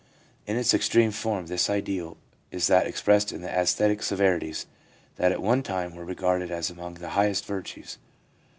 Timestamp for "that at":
5.17-5.43